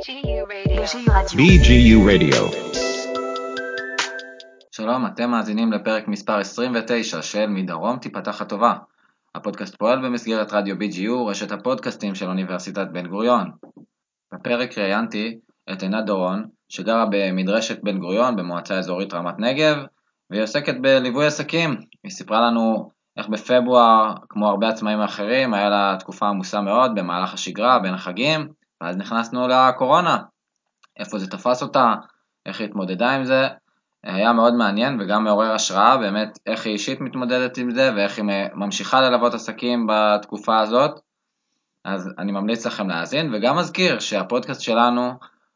[0.00, 0.82] BGU Radio.
[1.36, 2.42] BGU Radio.
[4.72, 8.74] שלום, אתם מאזינים לפרק מספר 29 של מדרום תיפתח הטובה.
[9.34, 13.50] הפודקאסט פועל במסגרת רדיו BGU, רשת הפודקאסטים של אוניברסיטת בן גוריון.
[14.34, 15.38] בפרק ראיינתי
[15.72, 19.76] את עינת דורון, שגרה במדרשת בן גוריון במועצה אזורית רמת נגב,
[20.30, 21.76] והיא עוסקת בליווי עסקים.
[22.04, 27.34] היא סיפרה לנו איך בפברואר, כמו הרבה עצמאים אחרים, היה לה תקופה עמוסה מאוד במהלך
[27.34, 30.18] השגרה, בין החגים, ואז נכנסנו לקורונה.
[30.98, 31.94] איפה זה תפס אותה,
[32.46, 33.48] איך היא התמודדה עם זה.
[34.04, 38.24] היה מאוד מעניין וגם מעורר השראה באמת איך היא אישית מתמודדת עם זה ואיך היא
[38.54, 41.00] ממשיכה ללוות עסקים בתקופה הזאת.
[41.84, 45.12] אז אני ממליץ לכם להאזין וגם מזכיר שהפודקאסט שלנו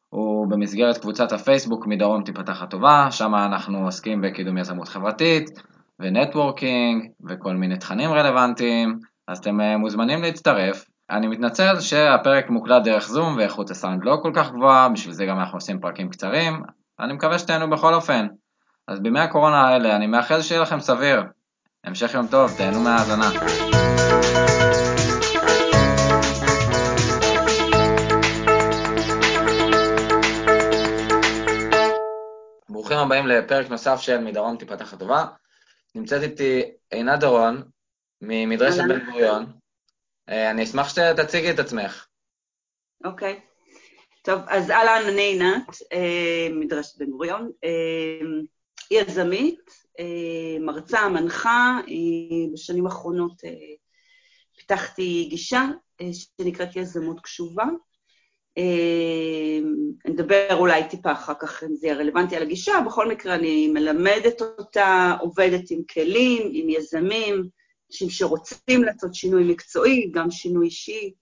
[0.08, 5.50] הוא במסגרת קבוצת הפייסבוק מדרום תיפתח הטובה, שם אנחנו עוסקים בקידום יזמות חברתית
[6.00, 8.98] ו networking וכל מיני תכנים רלוונטיים,
[9.28, 10.84] אז אתם אה, מוזמנים להצטרף.
[11.10, 15.38] אני מתנצל שהפרק מוקלט דרך זום ואיכות הסאונד לא כל כך גבוהה, בשביל זה גם
[15.38, 16.62] אנחנו עושים פרקים קצרים,
[17.00, 18.26] אני מקווה שתהנו בכל אופן.
[18.88, 21.22] אז בימי הקורונה האלה אני מאחל שיהיה לכם סביר.
[21.84, 23.30] המשך יום טוב, תהנו מהאזנה.
[32.68, 35.24] ברוכים הבאים לפרק נוסף של מדרום תיפתח הטובה.
[35.94, 37.62] נמצאת איתי עינת דורון,
[38.22, 38.82] ממדרשת.
[38.88, 39.63] בן גוריון.
[40.28, 42.06] אה, אני אשמח שתציגי את עצמך.
[43.04, 43.40] אוקיי.
[44.22, 48.26] טוב, אז אהלן, אני עינת, אה, מדרשת בן גוריון, אה,
[48.90, 49.84] יזמית,
[50.60, 51.80] מרצה, מנחה,
[52.52, 53.42] בשנים האחרונות
[54.56, 55.64] פיתחתי גישה
[56.12, 57.64] שנקראת יזמות קשובה.
[60.06, 64.40] נדבר אולי טיפה אחר כך אם זה יהיה רלוונטי על הגישה, בכל מקרה אני מלמדת
[64.40, 67.48] אותה, עובדת עם כלים, עם יזמים,
[67.94, 71.12] אנשים שרוצים לעשות שינוי מקצועי, גם שינוי אישי,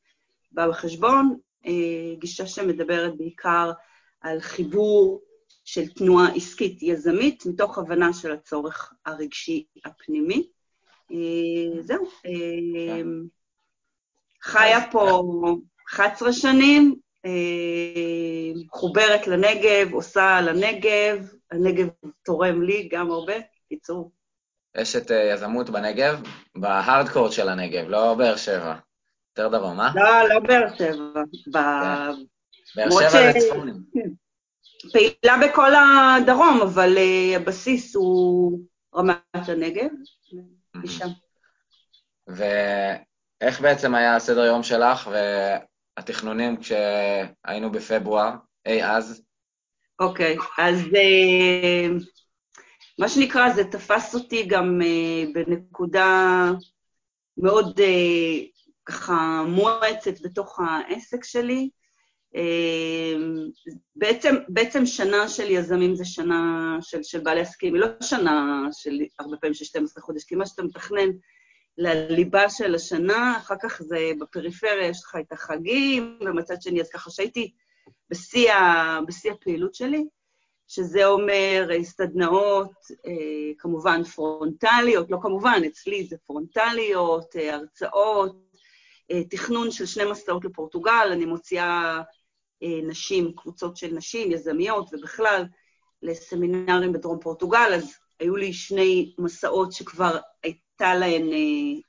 [0.52, 3.72] בא בחשבון, אה, גישה שמדברת בעיקר
[4.20, 5.22] על חיבור
[5.64, 10.48] של תנועה עסקית יזמית, מתוך הבנה של הצורך הרגשי הפנימי.
[11.10, 12.06] אה, זהו.
[12.26, 13.02] אה,
[14.42, 15.22] חיה פה
[15.88, 16.94] 11 שנים,
[18.66, 21.88] מחוברת לנגב, עושה לנגב, הנגב
[22.24, 23.34] תורם לי גם הרבה.
[23.68, 24.12] קיצור,
[24.76, 26.22] אשת אה, יזמות בנגב,
[26.54, 28.74] בהארדקור של הנגב, לא באר שבע.
[29.38, 29.88] יותר דרום, אה?
[29.94, 31.22] לא, לא באר שבע.
[31.48, 32.10] ב- באר
[32.76, 33.74] למרות שבע ש- זה צפונים.
[34.92, 38.58] פעילה בכל הדרום, אבל אה, הבסיס הוא
[38.96, 39.88] רמת הנגב,
[40.74, 41.08] משם.
[42.26, 45.10] ואיך בעצם היה הסדר יום שלך
[45.96, 48.30] והתכנונים כשהיינו בפברואר,
[48.66, 49.22] אי אז?
[50.00, 50.80] אוקיי, אז
[52.98, 56.50] מה שנקרא, זה תפס אותי גם אה, בנקודה
[57.36, 58.44] מאוד אה,
[58.86, 61.70] ככה מואצת בתוך העסק שלי.
[62.36, 63.14] אה,
[63.96, 68.98] בעצם, בעצם שנה של יזמים זה שנה של, של בעלי עסקים, היא לא שנה של
[69.18, 71.08] הרבה פעמים של 12 חודש, כי מה שאתה מתכנן
[71.78, 77.10] לליבה של השנה, אחר כך זה בפריפריה, יש לך את החגים, ומצד שני, אז ככה
[77.10, 77.52] שהייתי
[78.10, 78.52] בשיא,
[79.06, 80.04] בשיא הפעילות שלי,
[80.74, 82.72] שזה אומר אה, סדנאות,
[83.06, 88.36] אה, כמובן פרונטליות, לא כמובן, אצלי זה פרונטליות, אה, הרצאות,
[89.30, 92.00] תכנון של שני מסעות לפורטוגל, אני מוציאה
[92.62, 95.44] אה, נשים, קבוצות של נשים, יזמיות ובכלל,
[96.02, 101.30] לסמינרים בדרום פורטוגל, אז היו לי שני מסעות שכבר הייתה להן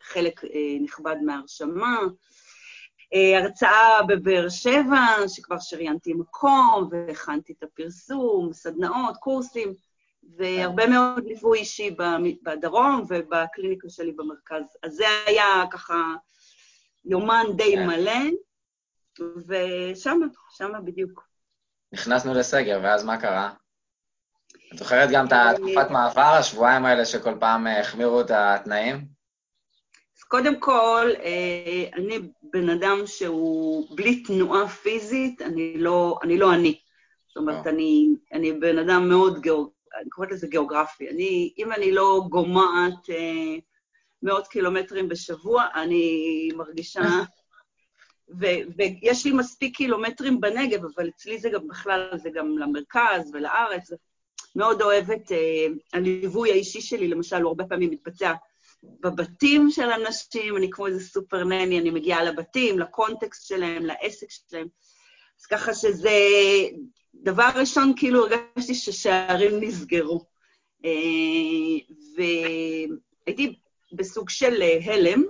[0.01, 0.41] חלק
[0.81, 2.00] נכבד מההרשמה.
[3.13, 9.74] אה, הרצאה בבאר שבע, שכבר שריינתי מקום, והכנתי את הפרסום, סדנאות, קורסים,
[10.38, 11.96] והרבה מאוד ליווי אישי
[12.44, 14.63] בדרום ובקליניקה שלי במרכז.
[14.84, 15.96] אז זה היה ככה
[17.06, 17.88] יומן די כן.
[17.88, 18.22] מלא,
[19.47, 20.25] ושמה,
[20.57, 21.28] שמה בדיוק.
[21.94, 23.51] נכנסנו לסגר, ואז מה קרה?
[24.74, 28.95] את זוכרת גם את התקופת מעבר, השבועיים האלה שכל פעם אה, החמירו את התנאים?
[30.18, 32.19] אז קודם כל, אה, אני
[32.53, 36.38] בן אדם שהוא בלי תנועה פיזית, אני לא אני.
[36.38, 36.79] לא אני.
[37.27, 37.67] זאת אומרת.
[37.67, 39.69] אני, אני בן אדם מאוד גיאוג...
[40.01, 41.09] אני קוראת לזה גיאוגרפי.
[41.09, 43.55] אני, אם אני לא גומעת אה,
[44.23, 47.01] מאות קילומטרים בשבוע, אני מרגישה...
[48.39, 53.91] ו- ויש לי מספיק קילומטרים בנגב, אבל אצלי זה גם בכלל, זה גם למרכז ולארץ.
[54.56, 58.33] מאוד אוהבת, אה, הליווי האישי שלי, למשל, הוא הרבה פעמים מתבצע
[58.83, 64.68] בבתים של אנשים, אני כמו איזה סופר נני, אני מגיעה לבתים, לקונטקסט שלהם, לעסק שלהם.
[65.41, 66.09] אז ככה שזה,
[67.15, 70.25] דבר ראשון, כאילו הרגשתי ששערים נסגרו.
[70.85, 70.91] אה,
[73.25, 73.56] והייתי
[73.94, 75.24] בסוג של אה, הלם,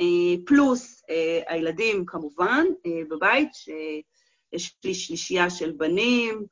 [0.00, 1.02] אה, פלוס
[1.46, 2.66] הילדים כמובן
[3.10, 3.50] בבית,
[4.52, 6.46] יש לי שלישייה של בנים,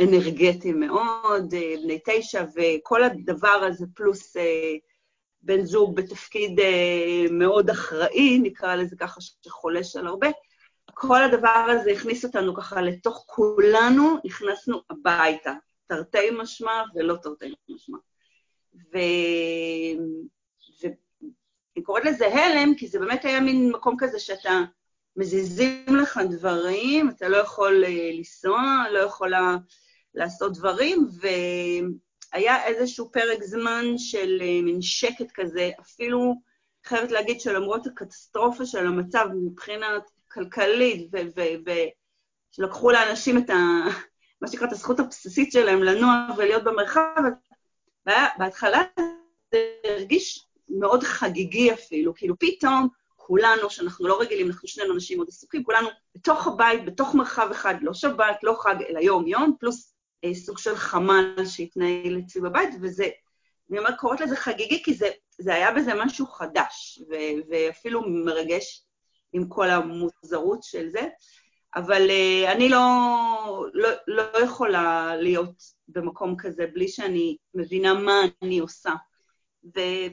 [0.00, 4.36] אנרגטיים מאוד, בני תשע, וכל הדבר הזה, פלוס
[5.42, 6.60] בן זוג בתפקיד
[7.30, 10.28] מאוד אחראי, נקרא לזה ככה, שחולש על הרבה,
[10.94, 15.52] כל הדבר הזה הכניס אותנו ככה לתוך כולנו, נכנסנו הביתה,
[15.86, 17.98] תרתי משמע ולא תרתי משמע.
[18.74, 18.98] ו...
[20.82, 24.62] ואני קוראת לזה הלם, כי זה באמת היה מין מקום כזה שאתה
[25.16, 29.56] מזיזים לך דברים, אתה לא יכול לנסוע, לא יכולה
[30.14, 31.08] לעשות דברים,
[32.32, 36.34] והיה איזשהו פרק זמן של מין שקט כזה, אפילו
[36.84, 40.02] חייבת להגיד שלמרות הקטסטרופה של המצב מבחינת
[40.32, 41.10] כלכלית,
[42.54, 43.54] ושלקחו לאנשים את ה...
[44.40, 47.22] מה שנקרא, את הזכות הבסיסית שלהם לנוע ולהיות במרחב,
[48.38, 48.82] בהתחלה
[49.52, 55.28] זה הרגיש מאוד חגיגי אפילו, כאילו פתאום כולנו, שאנחנו לא רגילים, אנחנו שנינו אנשים מאוד
[55.28, 59.97] עסוקים, כולנו בתוך הבית, בתוך מרחב אחד, לא שבת, לא חג, אלא יום-יום, פלוס אה,
[60.34, 63.08] סוג של חמ"ל שהתנהל אצלי בבית, וזה,
[63.70, 68.84] אני אומרת, קוראת לזה חגיגי, כי זה, זה היה בזה משהו חדש, ו- ואפילו מרגש
[69.32, 71.08] עם כל המוזרות של זה,
[71.76, 78.58] אבל uh, אני לא, לא, לא יכולה להיות במקום כזה בלי שאני מבינה מה אני
[78.58, 78.92] עושה.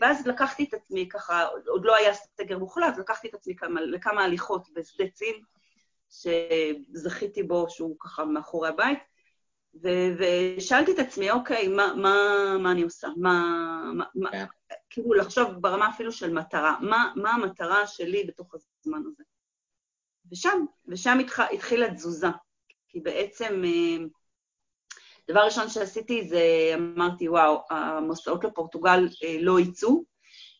[0.02, 4.24] ואז לקחתי את עצמי ככה, עוד לא היה סגר מוחלט, לקחתי את עצמי כמה, לכמה
[4.24, 5.36] הליכות בשדה צין,
[6.10, 9.00] שזכיתי בו, שהוא ככה מאחורי הבית,
[9.81, 12.18] ושאלתי את עצמי, אוקיי, מה, מה,
[12.60, 13.07] מה אני עושה?
[13.18, 13.44] מה,
[14.16, 14.45] מה, כן.
[14.89, 19.24] כאילו לחשוב ברמה אפילו של מטרה, מה, מה המטרה שלי בתוך הזמן הזה.
[20.31, 22.27] ושם, ושם התח, התחילה תזוזה,
[22.88, 24.06] כי בעצם, אה,
[25.31, 26.42] דבר ראשון שעשיתי זה,
[26.75, 30.04] אמרתי, וואו, המסעות לפורטוגל אה, לא יצאו,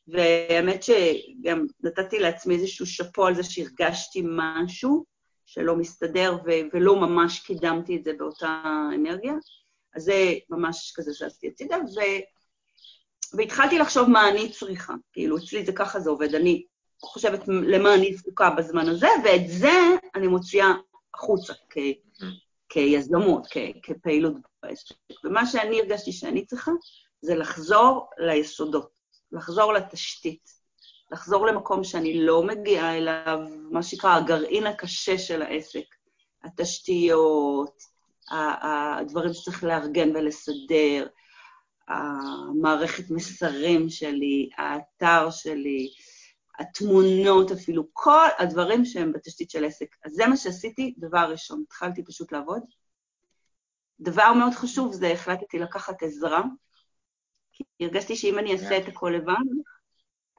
[0.08, 5.06] והאמת שגם נתתי לעצמי איזשהו שאפו על זה שהרגשתי משהו
[5.46, 8.64] שלא מסתדר ו- ולא ממש קידמתי את זה באותה
[8.96, 9.34] אנרגיה.
[9.96, 12.24] אז זה ממש כזה שעשיתי הצידה, ו-
[13.38, 14.94] והתחלתי לחשוב מה אני צריכה.
[15.14, 16.36] כאילו, אצלי זה ככה זה עובד.
[16.36, 16.66] אני
[17.02, 19.74] חושבת למה אני זקוקה בזמן הזה, ואת זה
[20.16, 20.74] אני מוציאה
[21.14, 21.78] החוצה כ,
[22.70, 24.34] כיזמות, כ, כפעילות
[24.64, 24.96] בעסק.
[25.24, 26.72] ומה שאני הרגשתי שאני צריכה,
[27.22, 29.00] זה לחזור ליסודות,
[29.32, 30.65] לחזור לתשתית,
[31.12, 33.40] לחזור למקום שאני לא מגיעה אליו,
[33.72, 35.96] מה שנקרא הגרעין הקשה של העסק,
[36.44, 37.84] התשתיות,
[38.32, 41.08] הדברים שצריך לארגן ולסדר,
[41.88, 45.90] המערכת מסרים שלי, האתר שלי,
[46.60, 49.96] התמונות אפילו, כל הדברים שהם בתשתית של עסק.
[50.06, 52.62] אז זה מה שעשיתי, דבר ראשון, התחלתי פשוט לעבוד.
[54.00, 56.42] דבר מאוד חשוב זה החלטתי לקחת עזרה,
[57.54, 59.34] כי הרגשתי שאם אני אעשה את הכל לבד,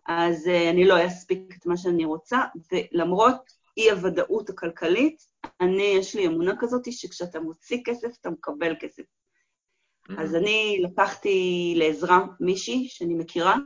[0.08, 2.40] אז uh, אני לא אספיק את מה שאני רוצה,
[2.72, 5.22] ולמרות אי-הוודאות הכלכלית,
[5.60, 9.02] אני, יש לי אמונה כזאת שכשאתה מוציא כסף, אתה מקבל כסף.
[9.02, 10.20] Mm-hmm.
[10.20, 13.56] אז אני לקחתי לעזרה מישהי שאני מכירה,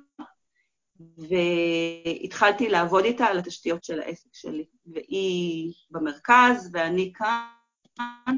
[1.00, 4.64] והתחלתי לעבוד איתה על התשתיות של העסק שלי.
[4.87, 8.37] והיא במרכז ואני כאן,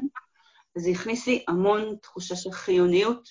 [0.77, 3.29] וזה הכניס לי המון תחושה של חיוניות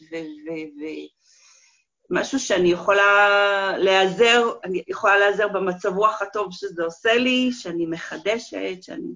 [2.12, 8.82] ומשהו שאני יכולה להיעזר, אני יכולה להיעזר במצב רוח הטוב שזה עושה לי, שאני מחדשת,
[8.82, 9.08] שאני...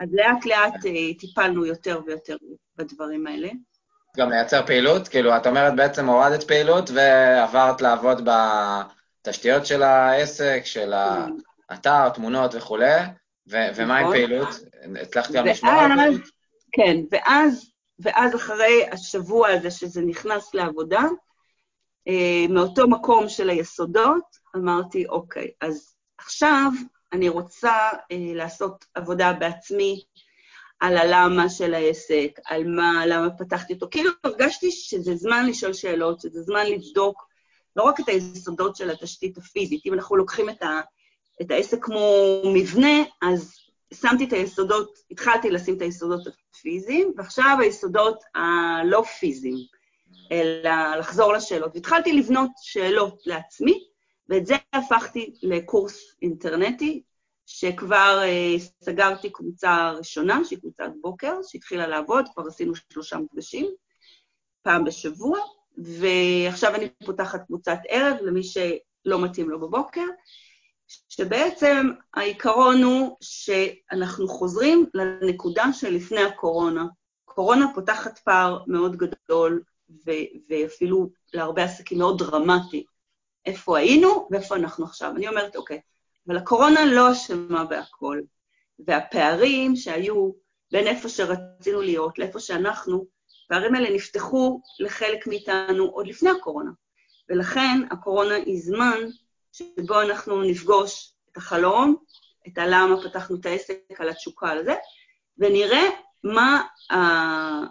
[0.00, 2.36] אז לאט לאט אה, טיפלנו יותר ויותר
[2.76, 3.48] בדברים האלה.
[4.16, 5.08] גם לייצר פעילות?
[5.08, 8.30] כאילו, את אומרת בעצם הורדת פעילות ועברת לעבוד ב...
[9.22, 10.92] תשתיות של העסק, של
[11.70, 13.00] האתר, תמונות וכולי,
[13.46, 14.16] ומה עם נכון.
[14.16, 14.48] פעילות?
[15.00, 16.20] הצלחת גם לשמור על פעילות?
[16.72, 21.02] כן, ואז, ואז אחרי השבוע הזה שזה נכנס לעבודה,
[22.48, 26.70] מאותו מקום של היסודות, אמרתי, אוקיי, אז עכשיו
[27.12, 27.72] אני רוצה
[28.12, 30.02] אה, לעשות עבודה בעצמי
[30.80, 33.86] על הלמה של העסק, על מה, למה פתחתי אותו.
[33.90, 37.26] כאילו הרגשתי שזה זמן לשאול שאלות, שזה זמן לבדוק
[37.76, 39.86] לא רק את היסודות של התשתית הפיזית.
[39.86, 40.80] אם אנחנו לוקחים את, ה,
[41.42, 43.54] את העסק כמו מבנה, אז
[43.94, 49.56] שמתי את היסודות, התחלתי לשים את היסודות הפיזיים, ועכשיו היסודות הלא פיזיים,
[50.32, 51.70] אלא לחזור לשאלות.
[51.74, 53.84] והתחלתי לבנות שאלות לעצמי,
[54.28, 57.02] ואת זה הפכתי לקורס אינטרנטי,
[57.46, 63.66] שכבר אה, סגרתי קבוצה ראשונה, שהיא קבוצת בוקר, שהתחילה לעבוד, כבר עשינו שלושה מפגשים,
[64.62, 65.38] פעם בשבוע,
[65.78, 70.06] ועכשיו אני פותחת קבוצת ערב למי שלא מתאים לו בבוקר,
[71.08, 76.84] שבעצם העיקרון הוא שאנחנו חוזרים לנקודה שלפני הקורונה.
[77.24, 79.62] קורונה פותחת פער מאוד גדול,
[80.06, 82.84] ו- ואפילו להרבה עסקים מאוד דרמטי.
[83.46, 85.12] איפה היינו ואיפה אנחנו עכשיו.
[85.16, 85.80] אני אומרת, אוקיי,
[86.26, 88.20] אבל הקורונה לא אשמה בהכל,
[88.78, 90.30] והפערים שהיו
[90.72, 93.06] בין איפה שרצינו להיות לאיפה שאנחנו,
[93.50, 96.70] והערים האלה נפתחו לחלק מאיתנו עוד לפני הקורונה.
[97.28, 98.98] ולכן הקורונה היא זמן
[99.52, 101.96] שבו אנחנו נפגוש את החלום,
[102.48, 104.74] את הלמה פתחנו את העסק, על התשוקה, על זה,
[105.38, 105.82] ונראה
[106.24, 106.62] מה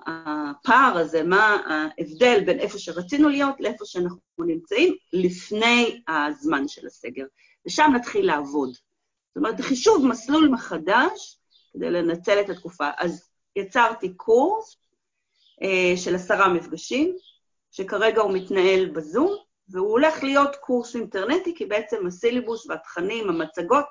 [0.08, 7.26] הפער הזה, מה ההבדל בין איפה שרצינו להיות לאיפה שאנחנו נמצאים לפני הזמן של הסגר.
[7.68, 8.70] ושם נתחיל לעבוד.
[8.70, 11.38] זאת אומרת, חישוב מסלול מחדש
[11.74, 12.90] כדי לנצל את התקופה.
[12.98, 14.78] אז יצרתי קורס
[15.62, 17.16] אה, של עשרה מפגשים,
[17.72, 19.36] שכרגע הוא מתנהל בזום,
[19.70, 23.86] והוא הולך להיות קורס אינטרנטי, כי בעצם הסילבוס והתכנים, המצגות,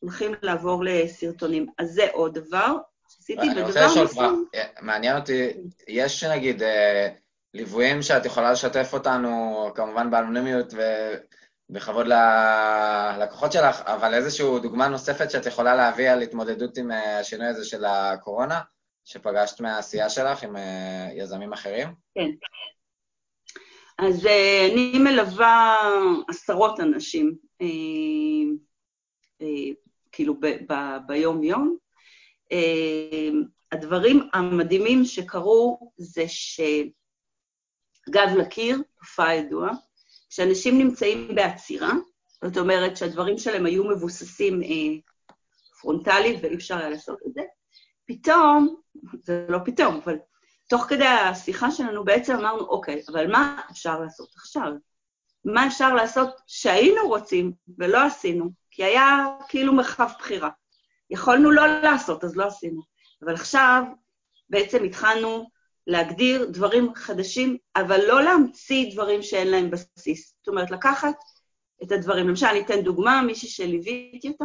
[0.00, 1.66] הולכים לעבור לסרטונים.
[1.78, 2.76] אז זה עוד דבר
[3.62, 4.18] רוצה לשאול אותך,
[4.54, 5.48] אה, מעניין אותי,
[5.88, 7.08] יש נגיד אה,
[7.54, 10.74] ליוויים שאת יכולה לשתף אותנו, כמובן באנונימיות
[11.70, 17.46] ובכבוד ללקוחות שלך, אבל איזושהי דוגמה נוספת שאת יכולה להביא על התמודדות עם אה, השינוי
[17.46, 18.60] הזה של הקורונה,
[19.04, 20.56] שפגשת מהעשייה שלך עם
[21.14, 21.88] יזמים אחרים?
[22.14, 22.30] כן.
[23.98, 24.26] אז
[24.72, 25.76] אני מלווה
[26.28, 27.34] עשרות אנשים,
[30.12, 30.34] כאילו
[31.06, 31.76] ביום-יום,
[33.72, 36.90] הדברים המדהימים שקרו זה שגב
[38.38, 39.72] לקיר, תופעה ידועה,
[40.30, 41.92] כשאנשים נמצאים בעצירה,
[42.44, 44.68] זאת אומרת שהדברים שלהם היו מבוססים אה,
[45.80, 47.40] פרונטלית ואי אפשר היה לעשות את זה,
[48.06, 48.76] פתאום,
[49.22, 50.16] זה לא פתאום, אבל
[50.68, 54.72] תוך כדי השיחה שלנו בעצם אמרנו, אוקיי, אבל מה אפשר לעשות עכשיו?
[55.44, 58.50] מה אפשר לעשות שהיינו רוצים ולא עשינו?
[58.70, 60.50] כי היה כאילו מרחב בחירה.
[61.10, 62.82] יכולנו לא לעשות, אז לא עשינו.
[63.24, 63.82] אבל עכשיו
[64.50, 65.46] בעצם התחלנו
[65.86, 70.34] להגדיר דברים חדשים, אבל לא להמציא דברים שאין להם בסיס.
[70.38, 71.14] זאת אומרת, לקחת
[71.82, 72.28] את הדברים.
[72.28, 74.44] למשל, אני אתן דוגמה, מישהי שליוויתי אותה,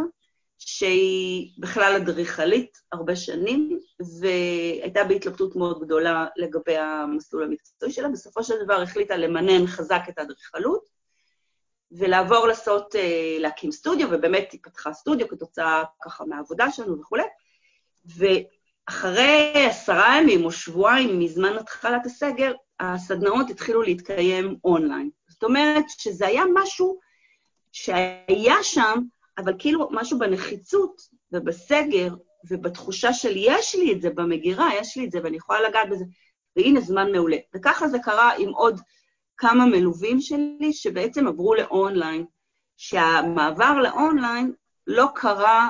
[0.58, 3.80] שהיא בכלל אדריכלית הרבה שנים,
[4.20, 8.10] והייתה בהתלבטות מאוד גדולה לגבי המסלול המקצועי שלה.
[8.10, 10.95] בסופו של דבר החליטה למנן חזק את האדריכלות,
[11.98, 17.24] ולעבור לעשות, אה, להקים סטודיו, ובאמת היא פתחה סטודיו כתוצאה ככה מהעבודה שלנו וכולי.
[18.06, 25.10] ואחרי עשרה ימים או שבועיים מזמן התחלת הסגר, הסדנאות התחילו להתקיים אונליין.
[25.28, 27.00] זאת אומרת שזה היה משהו
[27.72, 29.00] שהיה שם,
[29.38, 32.16] אבל כאילו משהו בנחיצות ובסגר
[32.50, 36.06] ובתחושה של יש לי את זה במגירה, יש לי את זה ואני יכולה לגעת בזה,
[36.56, 37.38] והנה זמן מעולה.
[37.56, 38.82] וככה זה קרה עם עוד
[39.50, 42.25] כמה מלווים שלי שבעצם עברו לאונליין,
[42.78, 44.54] שהמעבר לאונליין
[44.88, 45.70] לא קרה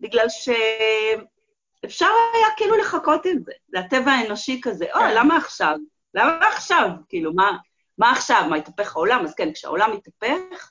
[0.00, 3.52] בגלל שאפשר היה כאילו לחכות עם זה.
[3.68, 5.14] זה הטבע האנושי כזה, אוי, כן.
[5.16, 5.76] למה עכשיו?
[6.14, 6.88] למה עכשיו?
[7.08, 7.56] כאילו, מה,
[7.98, 8.46] מה עכשיו?
[8.50, 9.24] מה, התהפך העולם?
[9.24, 10.70] אז כן, כשהעולם מתהפך,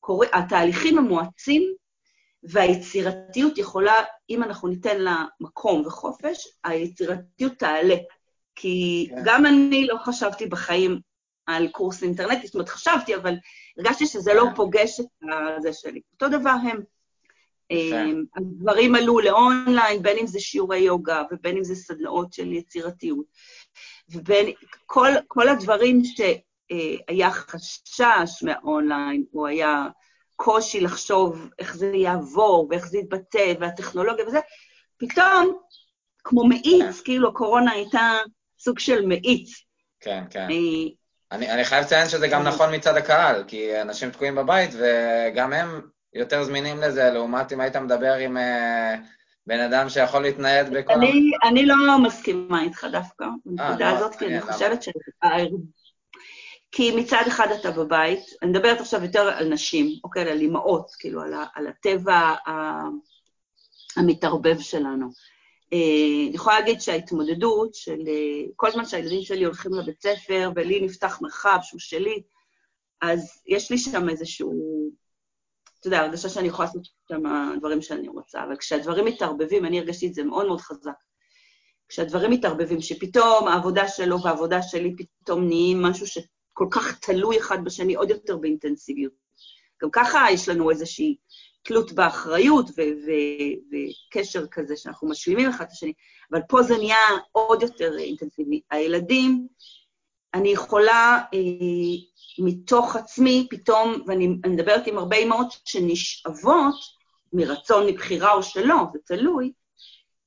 [0.00, 1.74] קורה, התהליכים המואצים,
[2.42, 3.94] והיצירתיות יכולה,
[4.30, 7.96] אם אנחנו ניתן לה מקום וחופש, היצירתיות תעלה.
[8.54, 9.22] כי כן.
[9.24, 11.00] גם אני לא חשבתי בחיים
[11.48, 13.34] על קורס אינטרנטי, זאת אומרת, חשבתי, אבל
[13.78, 15.06] הרגשתי שזה לא פוגש את
[15.62, 16.00] זה שלי.
[16.12, 16.80] אותו דבר הם.
[17.70, 23.26] אמ, הדברים עלו לאונליין, בין אם זה שיעורי יוגה, ובין אם זה סדנאות של יצירתיות.
[24.08, 24.46] ובין
[24.86, 29.86] כל, כל הדברים שהיה חשש מהאונליין, או היה
[30.36, 34.40] קושי לחשוב איך זה יעבור, ואיך זה יתבטא, והטכנולוגיה וזה,
[34.96, 35.58] פתאום,
[36.24, 38.16] כמו מאיץ, כאילו הקורונה הייתה
[38.58, 39.50] סוג של מאיץ.
[40.00, 40.48] כן, כן.
[41.32, 45.52] אה, אני, אני חייב לציין שזה גם נכון מצד הקהל, כי אנשים תקועים בבית, וגם
[45.52, 45.80] הם
[46.14, 48.40] יותר זמינים לזה, לעומת אם היית מדבר עם uh,
[49.46, 50.92] בן אדם שיכול להתנייד בכל...
[50.92, 54.88] אני, אני לא מסכימה איתך דווקא, בנקודה לא, הזאת, כי אני חושבת ש...
[56.72, 61.22] כי מצד אחד אתה בבית, אני מדברת עכשיו יותר על נשים, אוקיי, על אימהות, כאילו,
[61.22, 62.34] על, על הטבע
[63.96, 65.10] המתערבב שלנו.
[65.72, 70.80] אה, אני יכולה להגיד שההתמודדות של אה, כל זמן שהילדים שלי הולכים לבית ספר ולי
[70.80, 72.22] נפתח מרחב שהוא שלי,
[73.02, 74.52] אז יש לי שם איזשהו,
[75.80, 77.22] אתה יודע, הרגשה שאני יכולה לעשות שם
[77.58, 80.92] דברים שאני רוצה, אבל כשהדברים מתערבבים, אני הרגשתי את זה מאוד מאוד חזק.
[81.88, 87.94] כשהדברים מתערבבים, שפתאום העבודה שלו והעבודה שלי פתאום נהיים משהו שכל כך תלוי אחד בשני
[87.94, 89.27] עוד יותר באינטנסיביות.
[89.82, 91.16] גם ככה יש לנו איזושהי
[91.62, 92.70] תלות באחריות
[93.70, 95.92] וקשר כזה שאנחנו משלימים אחד את השני,
[96.32, 96.96] אבל פה זה נהיה
[97.32, 98.60] עוד יותר אינטנסיבי.
[98.70, 99.46] הילדים,
[100.34, 101.38] אני יכולה אה,
[102.38, 106.74] מתוך עצמי פתאום, ואני מדברת עם הרבה אמהות שנשאבות
[107.32, 109.52] מרצון, מבחירה או שלא, זה תלוי,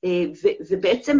[0.04, 0.24] אה,
[0.70, 1.18] ובעצם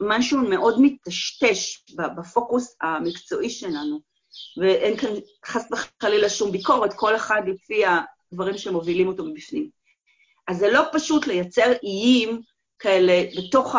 [0.00, 1.84] משהו מאוד מטשטש
[2.16, 4.09] בפוקוס המקצועי שלנו,
[4.56, 5.10] ואין כאן
[5.46, 7.82] חס וחלילה שום ביקורת, כל אחד לפי
[8.32, 9.70] דברים שמובילים אותו מבפנים.
[10.48, 12.40] אז זה לא פשוט לייצר איים
[12.78, 13.76] כאלה בתוך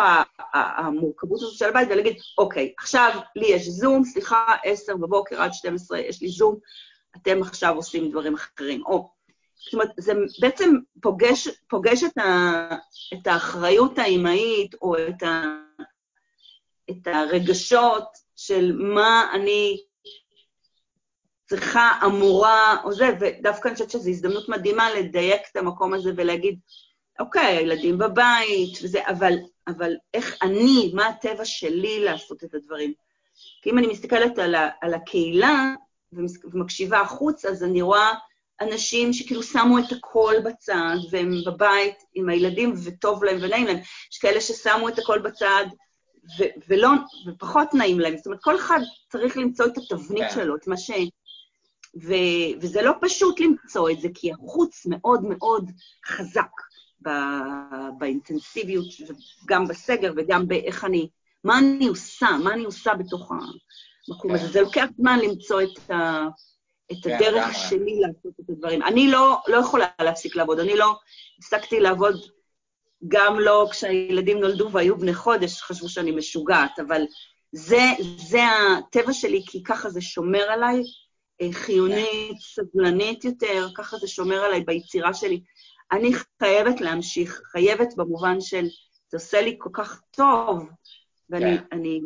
[0.54, 6.00] המורכבות הזאת של הבית, ולהגיד, אוקיי, עכשיו לי יש זום, סליחה, עשר בבוקר עד 12
[6.00, 6.56] יש לי זום,
[7.18, 8.86] אתם עכשיו עושים דברים אחרים.
[8.86, 9.10] או,
[9.56, 12.70] זאת אומרת, זה בעצם פוגש, פוגש את, ה,
[13.14, 15.44] את האחריות האימהית, או את, ה,
[16.90, 19.84] את הרגשות של מה אני
[21.52, 26.60] צריכה, אמורה, או זה, ודווקא אני חושבת שזו הזדמנות מדהימה לדייק את המקום הזה ולהגיד,
[27.20, 29.34] אוקיי, הילדים בבית וזה, אבל,
[29.68, 32.94] אבל איך אני, מה הטבע שלי לעשות את הדברים?
[33.62, 35.74] כי אם אני מסתכלת על, ה, על הקהילה
[36.44, 38.14] ומקשיבה החוץ, אז אני רואה
[38.62, 43.78] אנשים שכאילו שמו את הכל בצד, והם בבית עם הילדים, וטוב להם ונעים להם.
[44.12, 45.66] יש כאלה ששמו את הכל בצד,
[46.40, 46.90] ו- ולא,
[47.28, 48.18] ופחות נעים להם.
[48.18, 48.80] זאת אומרת, כל אחד
[49.12, 50.36] צריך למצוא את התבנית כן.
[50.36, 50.92] שלו, את מה ש...
[51.96, 55.72] ו- וזה לא פשוט למצוא את זה, כי החוץ מאוד מאוד
[56.06, 56.52] חזק.
[57.98, 58.86] באינטנסיביות,
[59.46, 61.10] גם בסגר וגם באיך אני,
[61.44, 64.44] מה אני עושה, מה אני עושה בתוך המקום הזה.
[64.46, 64.52] כן.
[64.52, 66.28] זה לוקח זמן למצוא את, ה,
[66.92, 68.84] את כן, הדרך שלי לעשות את הדברים.
[68.84, 70.96] אני לא, לא יכולה להפסיק לעבוד, אני לא
[71.40, 72.22] הפסקתי לעבוד
[73.08, 77.02] גם לא כשהילדים נולדו והיו בני חודש, חשבו שאני משוגעת, אבל
[77.52, 77.82] זה,
[78.18, 80.84] זה הטבע שלי, כי ככה זה שומר עליי,
[81.52, 85.42] חיונית, סבלנית יותר, ככה זה שומר עליי ביצירה שלי.
[85.92, 86.12] אני
[86.44, 88.66] חייבת להמשיך, חייבת במובן של,
[89.10, 90.70] זה עושה לי כל כך טוב,
[91.30, 91.64] ואני, כן.
[91.72, 92.00] אני,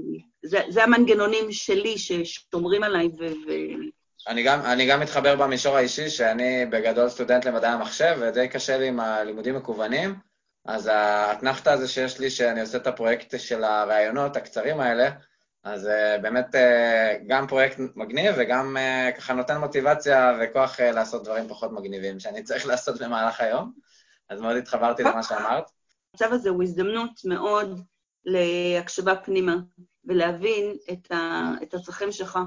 [0.45, 3.25] זה, זה המנגנונים שלי ששומרים עליי ו...
[3.47, 3.51] ו...
[4.27, 8.87] אני גם, אני גם מתחבר במישור האישי, שאני בגדול סטודנט למדעי המחשב, ודי קשה לי
[8.87, 10.15] עם הלימודים מקוונים,
[10.65, 15.09] אז האתנחתא הזה שיש לי, שאני עושה את הפרויקט של הראיונות הקצרים האלה,
[15.65, 16.57] אז uh, באמת uh,
[17.27, 22.65] גם פרויקט מגניב וגם uh, ככה נותן מוטיבציה וכוח לעשות דברים פחות מגניבים שאני צריך
[22.71, 23.73] לעשות במהלך היום.
[24.29, 25.71] אז מאוד התחברתי למה שאמרת.
[26.13, 27.81] המצב הזה הוא הזדמנות מאוד
[28.25, 29.55] להקשבה פנימה
[30.05, 32.39] ולהבין את, ה, את הצרכים שלך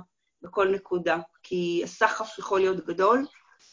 [0.42, 3.26] בכל נקודה, כי הסחף יכול להיות גדול,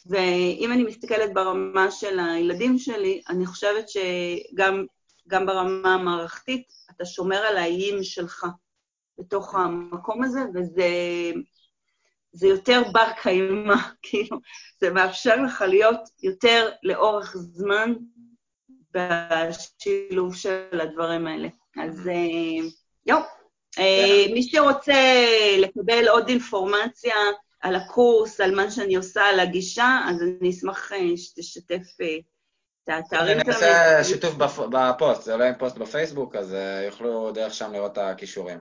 [0.06, 7.58] ואם אני מסתכלת ברמה של הילדים שלי, אני חושבת שגם ברמה המערכתית, אתה שומר על
[7.58, 8.46] האיים שלך.
[9.20, 10.88] בתוך המקום הזה, וזה
[12.36, 14.38] זה יותר בר קיימא, כאילו,
[14.82, 17.94] זה מאפשר לך להיות יותר לאורך זמן
[18.92, 21.48] בשילוב של הדברים האלה.
[21.84, 22.68] אז אה,
[23.06, 23.22] יואו,
[23.80, 25.26] אה, מי שרוצה
[25.60, 27.16] לקבל עוד אינפורמציה
[27.62, 31.88] על הקורס, על מה שאני עושה, על הגישה, אז אני אשמח אה, שתשתף
[32.84, 33.40] את האתרים.
[33.40, 34.36] אני אעשה שיתוף
[34.70, 38.60] בפוסט, זה עולה עם פוסט בפייסבוק, אז יוכלו דרך שם לראות את הכישורים.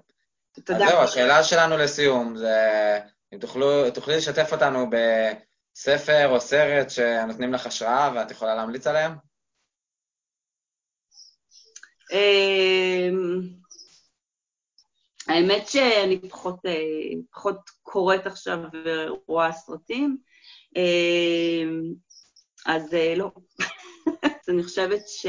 [0.64, 0.85] תודה.
[0.85, 3.01] אז זהו, השאלה שלנו לסיום זה
[3.35, 9.12] אם תוכלו, תוכלי לשתף אותנו בספר או סרט שנותנים לך השראה ואת יכולה להמליץ עליהם?
[12.12, 13.40] אמ,
[15.29, 16.73] האמת שאני פחות, אה,
[17.31, 20.17] פחות קוראת עכשיו ורואה סרטים,
[20.77, 21.83] אמ,
[22.67, 23.31] אז אה, לא.
[24.25, 25.27] אז אני חושבת ש...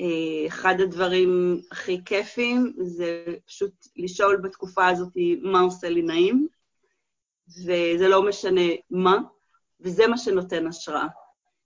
[0.00, 6.46] אה, אחד הדברים הכי כיפים זה פשוט לשאול בתקופה הזאת מה עושה לי נעים,
[7.48, 9.18] וזה לא משנה מה,
[9.80, 11.06] וזה מה שנותן השראה.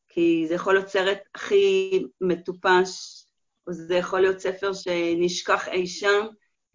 [0.08, 3.24] כי זה יכול להיות סרט הכי מטופש,
[3.66, 6.26] או זה יכול להיות ספר שנשכח אי שם,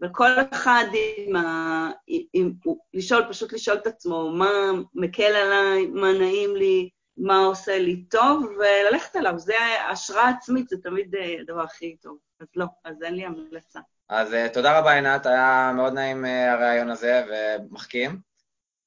[0.02, 0.86] וכל אחד
[1.18, 1.90] עם ה...
[2.34, 2.54] עם,
[2.94, 4.52] לשאול, פשוט לשאול את עצמו מה
[4.94, 9.39] מקל עליי, מה נעים לי, מה עושה לי טוב, וללכת עליו.
[9.39, 9.54] זה
[9.91, 12.17] השראה עצמית, זה תמיד אה, הדבר הכי טוב.
[12.39, 13.80] אז לא, אז אין לי המלצה.
[14.10, 18.19] אז uh, תודה רבה, עינת, היה מאוד נעים uh, הרעיון הזה ומחכים,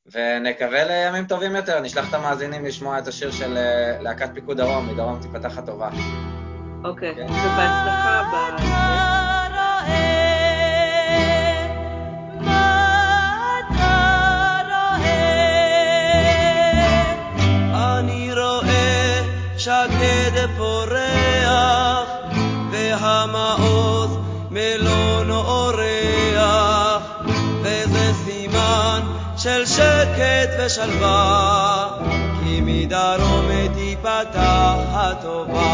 [0.06, 1.80] ונקווה לימים טובים יותר.
[1.80, 3.56] נשלח את המאזינים לשמוע את השיר של
[4.00, 5.90] להקת פיקוד דרום, מדרום תיפתח הטובה.
[6.84, 7.16] אוקיי, okay.
[7.16, 7.22] כן.
[7.22, 8.93] ובהצלחה ב...
[20.57, 22.09] פורח,
[22.70, 24.18] והמעוז
[24.50, 27.02] מלונו אורח,
[27.62, 29.00] וזה סימן
[29.37, 31.88] של שקט ושלווה,
[32.40, 35.64] כי מדרום תיפתח הטובה.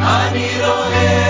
[0.00, 1.21] אני רואה